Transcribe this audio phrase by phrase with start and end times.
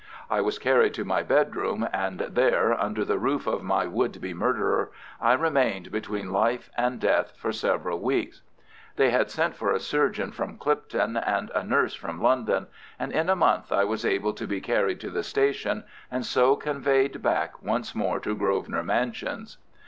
[0.31, 4.33] I was carried to my bedroom, and there, under the roof of my would be
[4.33, 4.89] murderer,
[5.21, 8.41] I remained between life and death for several weeks.
[8.95, 12.65] They had sent for a surgeon from Clipton and a nurse from London,
[12.97, 16.55] and in a month I was able to be carried to the station, and so
[16.55, 19.59] conveyed back once more to Grosvenor Mansions.